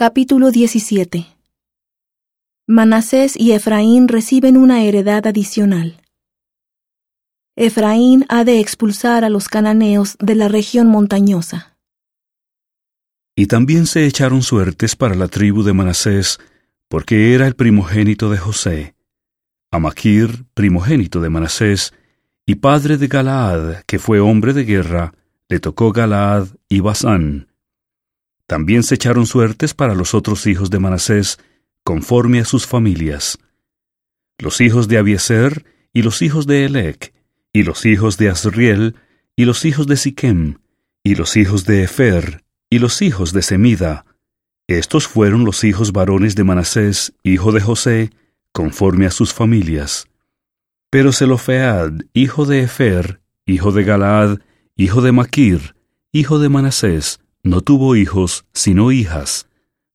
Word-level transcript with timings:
Capítulo 0.00 0.52
17 0.52 1.26
Manasés 2.68 3.34
y 3.36 3.50
Efraín 3.50 4.06
reciben 4.06 4.56
una 4.56 4.84
heredad 4.84 5.26
adicional. 5.26 6.00
Efraín 7.56 8.24
ha 8.28 8.44
de 8.44 8.60
expulsar 8.60 9.24
a 9.24 9.28
los 9.28 9.48
cananeos 9.48 10.16
de 10.20 10.36
la 10.36 10.46
región 10.46 10.86
montañosa. 10.86 11.76
Y 13.34 13.48
también 13.48 13.86
se 13.86 14.06
echaron 14.06 14.42
suertes 14.42 14.94
para 14.94 15.16
la 15.16 15.26
tribu 15.26 15.64
de 15.64 15.72
Manasés, 15.72 16.38
porque 16.86 17.34
era 17.34 17.48
el 17.48 17.56
primogénito 17.56 18.30
de 18.30 18.38
José. 18.38 18.94
A 19.72 19.80
Maquir, 19.80 20.44
primogénito 20.54 21.20
de 21.20 21.28
Manasés, 21.28 21.92
y 22.46 22.54
padre 22.54 22.98
de 22.98 23.08
Galaad, 23.08 23.82
que 23.84 23.98
fue 23.98 24.20
hombre 24.20 24.52
de 24.52 24.62
guerra, 24.62 25.12
le 25.48 25.58
tocó 25.58 25.90
Galaad 25.90 26.46
y 26.68 26.78
Basán. 26.78 27.47
También 28.48 28.82
se 28.82 28.94
echaron 28.94 29.26
suertes 29.26 29.74
para 29.74 29.94
los 29.94 30.14
otros 30.14 30.46
hijos 30.46 30.70
de 30.70 30.78
Manasés, 30.78 31.38
conforme 31.84 32.40
a 32.40 32.46
sus 32.46 32.66
familias. 32.66 33.38
Los 34.38 34.62
hijos 34.62 34.88
de 34.88 34.96
Abieser, 34.96 35.66
y 35.92 36.00
los 36.00 36.22
hijos 36.22 36.46
de 36.46 36.64
Elec, 36.64 37.12
y 37.52 37.62
los 37.62 37.84
hijos 37.84 38.16
de 38.16 38.30
Asriel, 38.30 38.96
y 39.36 39.44
los 39.44 39.66
hijos 39.66 39.86
de 39.86 39.98
Siquem, 39.98 40.60
y 41.04 41.14
los 41.14 41.36
hijos 41.36 41.66
de 41.66 41.82
Efer, 41.82 42.42
y 42.70 42.78
los 42.78 43.02
hijos 43.02 43.34
de 43.34 43.42
Semida. 43.42 44.06
Estos 44.66 45.06
fueron 45.06 45.44
los 45.44 45.62
hijos 45.62 45.92
varones 45.92 46.34
de 46.34 46.44
Manasés, 46.44 47.12
hijo 47.22 47.52
de 47.52 47.60
José, 47.60 48.10
conforme 48.52 49.04
a 49.04 49.10
sus 49.10 49.34
familias. 49.34 50.08
Pero 50.88 51.12
Zelofead, 51.12 51.92
hijo 52.14 52.46
de 52.46 52.62
Efer, 52.62 53.20
hijo 53.44 53.72
de 53.72 53.84
Galaad, 53.84 54.38
hijo 54.74 55.02
de 55.02 55.12
Maquir, 55.12 55.74
hijo 56.12 56.38
de 56.38 56.48
Manasés, 56.48 57.20
no 57.42 57.60
tuvo 57.60 57.96
hijos, 57.96 58.44
sino 58.52 58.92
hijas, 58.92 59.48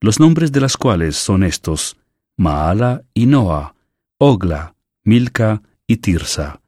los 0.00 0.20
nombres 0.20 0.52
de 0.52 0.60
las 0.60 0.76
cuales 0.76 1.16
son 1.16 1.42
estos, 1.42 1.96
Maala 2.36 3.02
y 3.12 3.26
Noa, 3.26 3.74
Ogla, 4.18 4.74
Milca 5.04 5.62
y 5.86 5.98
Tirsa. 5.98 6.60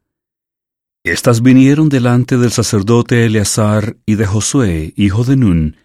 Estas 1.04 1.42
vinieron 1.42 1.88
delante 1.88 2.36
del 2.36 2.50
sacerdote 2.50 3.24
Eleazar 3.24 3.96
y 4.06 4.14
de 4.14 4.26
Josué, 4.26 4.92
hijo 4.96 5.24
de 5.24 5.36
Nun, 5.36 5.76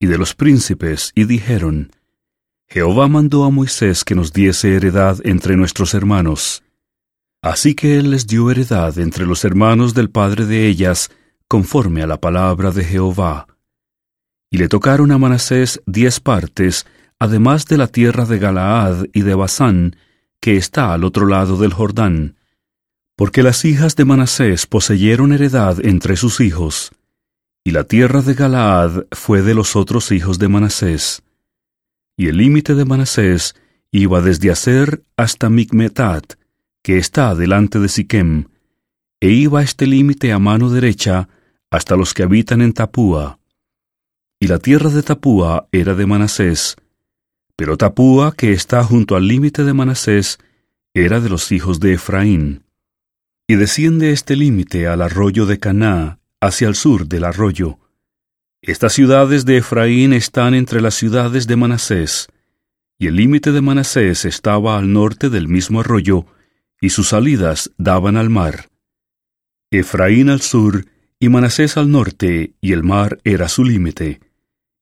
y 0.00 0.06
de 0.06 0.18
los 0.18 0.34
príncipes, 0.34 1.12
y 1.14 1.24
dijeron, 1.24 1.92
Jehová 2.66 3.06
mandó 3.08 3.44
a 3.44 3.50
Moisés 3.50 4.04
que 4.04 4.14
nos 4.14 4.32
diese 4.32 4.74
heredad 4.74 5.18
entre 5.24 5.56
nuestros 5.56 5.94
hermanos. 5.94 6.62
Así 7.42 7.74
que 7.74 7.98
él 7.98 8.10
les 8.10 8.26
dio 8.26 8.50
heredad 8.50 8.98
entre 8.98 9.26
los 9.26 9.44
hermanos 9.44 9.94
del 9.94 10.10
padre 10.10 10.46
de 10.46 10.66
ellas, 10.66 11.10
conforme 11.46 12.02
a 12.02 12.06
la 12.06 12.20
palabra 12.20 12.70
de 12.70 12.84
Jehová 12.84 13.46
y 14.54 14.56
le 14.56 14.68
tocaron 14.68 15.10
a 15.10 15.18
Manasés 15.18 15.82
diez 15.84 16.20
partes, 16.20 16.86
además 17.18 17.66
de 17.66 17.76
la 17.76 17.88
tierra 17.88 18.24
de 18.24 18.38
Galaad 18.38 19.06
y 19.12 19.22
de 19.22 19.34
Basán, 19.34 19.96
que 20.38 20.56
está 20.56 20.92
al 20.92 21.02
otro 21.02 21.26
lado 21.26 21.56
del 21.56 21.72
Jordán, 21.72 22.36
porque 23.16 23.42
las 23.42 23.64
hijas 23.64 23.96
de 23.96 24.04
Manasés 24.04 24.68
poseyeron 24.68 25.32
heredad 25.32 25.84
entre 25.84 26.14
sus 26.14 26.40
hijos, 26.40 26.92
y 27.64 27.72
la 27.72 27.82
tierra 27.82 28.22
de 28.22 28.34
Galaad 28.34 29.06
fue 29.10 29.42
de 29.42 29.54
los 29.54 29.74
otros 29.74 30.12
hijos 30.12 30.38
de 30.38 30.46
Manasés. 30.46 31.24
Y 32.16 32.28
el 32.28 32.36
límite 32.36 32.76
de 32.76 32.84
Manasés 32.84 33.56
iba 33.90 34.20
desde 34.20 34.52
Aser 34.52 35.02
hasta 35.16 35.50
Micmetat, 35.50 36.34
que 36.80 36.98
está 36.98 37.34
delante 37.34 37.80
de 37.80 37.88
Siquem, 37.88 38.44
e 39.20 39.30
iba 39.30 39.64
este 39.64 39.88
límite 39.88 40.30
a 40.30 40.38
mano 40.38 40.70
derecha 40.70 41.28
hasta 41.72 41.96
los 41.96 42.14
que 42.14 42.22
habitan 42.22 42.62
en 42.62 42.72
Tapúa 42.72 43.40
y 44.44 44.46
la 44.46 44.58
tierra 44.58 44.90
de 44.90 45.02
Tapúa 45.02 45.68
era 45.72 45.94
de 45.94 46.04
Manasés, 46.04 46.76
pero 47.56 47.78
Tapúa, 47.78 48.34
que 48.36 48.52
está 48.52 48.84
junto 48.84 49.16
al 49.16 49.26
límite 49.26 49.64
de 49.64 49.72
Manasés, 49.72 50.38
era 50.92 51.20
de 51.20 51.30
los 51.30 51.50
hijos 51.50 51.80
de 51.80 51.94
Efraín. 51.94 52.62
Y 53.48 53.54
desciende 53.54 54.12
este 54.12 54.36
límite 54.36 54.86
al 54.86 55.00
arroyo 55.00 55.46
de 55.46 55.58
Caná, 55.58 56.18
hacia 56.42 56.68
el 56.68 56.74
sur 56.74 57.08
del 57.08 57.24
arroyo. 57.24 57.78
Estas 58.60 58.92
ciudades 58.92 59.46
de 59.46 59.56
Efraín 59.56 60.12
están 60.12 60.52
entre 60.52 60.82
las 60.82 60.94
ciudades 60.94 61.46
de 61.46 61.56
Manasés, 61.56 62.28
y 62.98 63.06
el 63.06 63.16
límite 63.16 63.50
de 63.50 63.62
Manasés 63.62 64.26
estaba 64.26 64.76
al 64.76 64.92
norte 64.92 65.30
del 65.30 65.48
mismo 65.48 65.80
arroyo, 65.80 66.26
y 66.82 66.90
sus 66.90 67.08
salidas 67.08 67.70
daban 67.78 68.18
al 68.18 68.28
mar. 68.28 68.68
Efraín 69.70 70.28
al 70.28 70.42
sur, 70.42 70.84
y 71.18 71.30
Manasés 71.30 71.78
al 71.78 71.90
norte, 71.90 72.52
y 72.60 72.72
el 72.72 72.82
mar 72.82 73.20
era 73.24 73.48
su 73.48 73.64
límite 73.64 74.20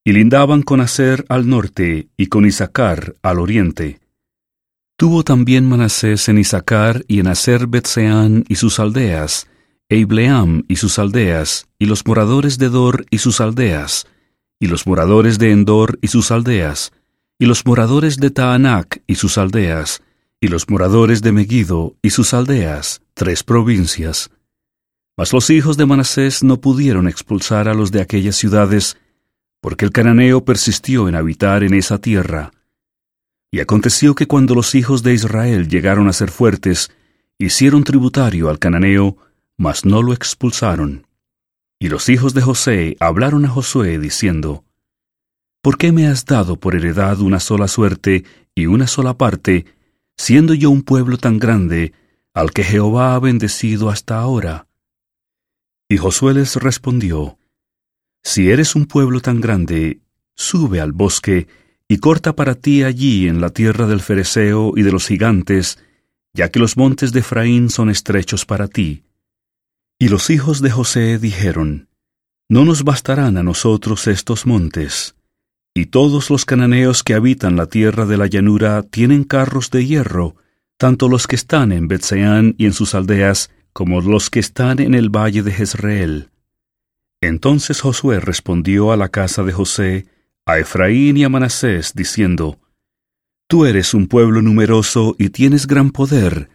y 0.05 0.13
lindaban 0.13 0.63
con 0.63 0.81
Aser 0.81 1.25
al 1.29 1.49
norte 1.49 2.09
y 2.17 2.27
con 2.27 2.47
Isaacar 2.47 3.15
al 3.23 3.39
oriente. 3.39 4.01
Tuvo 4.97 5.23
también 5.25 5.69
Manasés 5.69 6.29
en 6.29 6.39
Isaacar 6.39 7.05
y 7.09 7.21
en 7.21 7.27
Aser 7.27 7.67
Betseán 7.67 8.45
y 8.49 8.57
sus 8.57 8.79
aldeas, 8.79 9.49
e 9.89 9.97
Ibleam 9.97 10.65
y 10.69 10.77
sus 10.77 10.99
aldeas, 10.99 11.69
y 11.79 11.87
los 11.87 12.07
moradores 12.07 12.59
de 12.59 12.69
Dor 12.69 13.05
y 13.11 13.19
sus 13.19 13.41
aldeas, 13.41 14.07
y 14.59 14.69
los 14.69 14.87
moradores 14.87 15.39
de 15.39 15.51
Endor 15.51 15.99
y 16.03 16.09
sus 16.09 16.31
aldeas, 16.31 16.93
y 17.39 17.47
los 17.47 17.67
moradores 17.67 18.19
de 18.19 18.31
Taanac 18.31 19.03
y 19.07 19.17
sus 19.17 19.39
aldeas, 19.39 20.03
y 20.41 20.49
los 20.49 20.71
moradores 20.71 21.23
de 21.23 21.33
Megiddo 21.33 21.97
y 22.03 22.11
sus 22.11 22.35
aldeas, 22.35 23.03
tres 23.15 23.43
provincias. 23.43 24.31
Mas 25.17 25.33
los 25.33 25.51
hijos 25.51 25.77
de 25.77 25.87
Manasés 25.87 26.43
no 26.43 26.61
pudieron 26.61 27.09
expulsar 27.09 27.69
a 27.69 27.75
los 27.75 27.91
de 27.93 28.01
aquellas 28.01 28.37
ciudades, 28.37 28.97
porque 29.63 29.85
el 29.85 29.93
cananeo 29.93 30.45
persistió 30.45 31.09
en 31.09 31.15
habitar 31.15 31.63
en 31.63 31.73
esa 31.73 31.99
tierra. 31.99 32.51
Y 33.53 33.61
aconteció 33.61 34.17
que 34.17 34.27
cuando 34.27 34.57
los 34.57 34.75
hijos 34.75 35.05
de 35.05 35.15
Israel 35.15 35.69
llegaron 35.69 36.09
a 36.09 36.13
ser 36.13 36.33
fuertes, 36.33 36.91
hicieron 37.39 37.85
tributario 37.85 38.51
al 38.51 38.59
cananeo, 38.59 39.17
mas 39.57 39.85
no 39.85 40.03
lo 40.03 40.13
expulsaron. 40.13 41.07
Y 41.79 41.89
los 41.89 42.09
hijos 42.09 42.35
de 42.35 42.43
José 42.43 42.97
hablaron 42.99 43.45
a 43.45 43.49
Josué 43.49 44.01
diciendo, 44.01 44.65
¿Por 45.63 45.79
qué 45.79 45.93
me 45.93 46.09
has 46.09 46.25
dado 46.25 46.59
por 46.59 46.75
heredad 46.75 47.21
una 47.21 47.39
sola 47.39 47.69
suerte 47.69 48.25
y 48.57 48.67
una 48.67 48.89
sola 48.89 49.17
parte, 49.17 49.67
siendo 50.17 50.55
yo 50.55 50.71
un 50.71 50.83
pueblo 50.83 51.19
tan 51.19 51.39
grande, 51.39 51.93
al 52.35 52.51
que 52.51 52.65
Jehová 52.65 53.15
ha 53.15 53.21
bendecido 53.21 53.91
hasta 53.91 54.19
ahora? 54.19 54.67
Y 55.89 55.99
Josué 55.99 56.35
les 56.35 56.57
respondió, 56.57 57.39
si 58.23 58.51
eres 58.51 58.77
un 58.77 58.87
pueblo 58.87 59.21
tan 59.21 59.41
grande, 59.41 60.01
sube 60.35 60.81
al 60.81 60.93
bosque 60.93 61.49
y 61.89 61.99
corta 61.99 62.35
para 62.35 62.55
ti 62.55 62.85
allí 62.85 63.29
en 63.29 63.41
la 63.41 63.51
tierra 63.51 63.87
del 63.87 64.01
Fereceo 64.01 64.73
y 64.77 64.83
de 64.83 64.93
los 64.93 65.07
gigantes, 65.07 65.79
ya 66.33 66.49
que 66.51 66.59
los 66.59 66.77
montes 66.77 67.13
de 67.13 67.21
Efraín 67.21 67.69
son 67.69 67.91
estrechos 67.91 68.47
para 68.47 68.69
ti. 68.69 69.03
Y 69.99 70.09
los 70.09 70.31
hijos 70.31 70.63
de 70.63 70.71
José 70.71 71.19
dijeron, 71.19 71.89
No 72.49 72.65
nos 72.65 72.85
bastarán 72.85 73.37
a 73.37 73.43
nosotros 73.43 74.07
estos 74.07 74.47
montes. 74.47 75.15
Y 75.75 75.87
todos 75.87 76.31
los 76.31 76.45
cananeos 76.45 77.03
que 77.03 77.15
habitan 77.15 77.57
la 77.57 77.67
tierra 77.67 78.07
de 78.07 78.17
la 78.17 78.27
llanura 78.27 78.83
tienen 78.83 79.25
carros 79.25 79.71
de 79.71 79.87
hierro, 79.87 80.37
tanto 80.77 81.09
los 81.09 81.27
que 81.27 81.37
están 81.37 81.73
en 81.73 81.89
Betseán 81.89 82.55
y 82.59 82.67
en 82.67 82.73
sus 82.73 82.95
aldeas, 82.95 83.51
como 83.73 84.01
los 84.01 84.31
que 84.31 84.41
están 84.41 84.81
en 84.81 84.95
el 84.95 85.09
valle 85.09 85.43
de 85.43 85.53
Jezreel. 85.53 86.32
Entonces 87.23 87.81
Josué 87.81 88.19
respondió 88.19 88.91
a 88.93 88.97
la 88.97 89.09
casa 89.09 89.45
de 89.45 89.53
José, 89.53 90.07
a 90.45 90.59
Efraín 90.59 91.17
y 91.17 91.25
a 91.25 91.29
Manasés, 91.29 91.95
diciendo, 91.95 92.59
Tú 93.47 93.65
eres 93.65 93.95
un 93.95 94.09
pueblo 94.09 94.43
numeroso 94.43 95.15
y 95.19 95.31
tienes 95.31 95.69
gran 95.69 95.93
poder, 95.93 96.51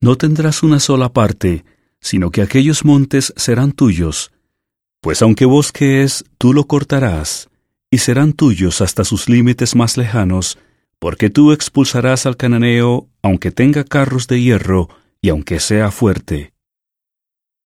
no 0.00 0.16
tendrás 0.16 0.62
una 0.62 0.78
sola 0.78 1.12
parte, 1.12 1.64
sino 2.00 2.30
que 2.30 2.40
aquellos 2.40 2.84
montes 2.84 3.34
serán 3.36 3.72
tuyos, 3.72 4.32
pues 5.00 5.22
aunque 5.22 5.44
bosque 5.44 6.04
es, 6.04 6.24
tú 6.38 6.52
lo 6.52 6.68
cortarás, 6.68 7.48
y 7.90 7.98
serán 7.98 8.32
tuyos 8.32 8.80
hasta 8.80 9.02
sus 9.02 9.28
límites 9.28 9.74
más 9.74 9.96
lejanos, 9.96 10.56
porque 11.00 11.30
tú 11.30 11.50
expulsarás 11.50 12.26
al 12.26 12.36
cananeo, 12.36 13.08
aunque 13.22 13.50
tenga 13.50 13.82
carros 13.82 14.28
de 14.28 14.40
hierro, 14.40 14.88
y 15.20 15.30
aunque 15.30 15.58
sea 15.58 15.90
fuerte. 15.90 16.51